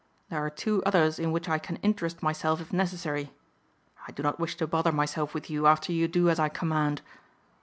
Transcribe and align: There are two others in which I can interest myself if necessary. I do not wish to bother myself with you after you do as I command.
There 0.31 0.43
are 0.43 0.49
two 0.49 0.81
others 0.83 1.19
in 1.19 1.31
which 1.31 1.47
I 1.47 1.59
can 1.59 1.75
interest 1.83 2.23
myself 2.23 2.59
if 2.59 2.73
necessary. 2.73 3.31
I 4.07 4.11
do 4.11 4.23
not 4.23 4.39
wish 4.39 4.55
to 4.57 4.65
bother 4.65 4.91
myself 4.91 5.35
with 5.35 5.47
you 5.47 5.67
after 5.67 5.91
you 5.93 6.07
do 6.07 6.27
as 6.27 6.39
I 6.39 6.49
command. 6.49 7.03